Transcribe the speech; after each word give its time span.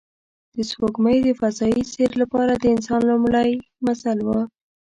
سپوږمۍ 0.69 1.17
د 1.23 1.29
فضایي 1.39 1.83
سیر 1.91 2.11
لپاره 2.21 2.53
د 2.55 2.63
انسان 2.75 3.01
لومړی 3.09 3.51
منزل 3.85 4.17
و 4.23 4.29